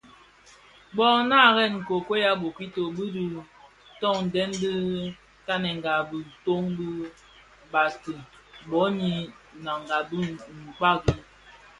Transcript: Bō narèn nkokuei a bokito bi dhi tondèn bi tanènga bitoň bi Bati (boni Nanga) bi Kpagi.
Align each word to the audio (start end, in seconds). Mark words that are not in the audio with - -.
Bō 0.95 1.05
narèn 1.29 1.71
nkokuei 1.79 2.25
a 2.31 2.33
bokito 2.41 2.81
bi 2.95 3.05
dhi 3.13 3.25
tondèn 4.01 4.51
bi 4.61 4.71
tanènga 5.45 5.93
bitoň 6.09 6.63
bi 6.77 6.87
Bati 7.71 8.13
(boni 8.69 9.11
Nanga) 9.63 9.97
bi 10.09 10.19
Kpagi. 10.77 11.13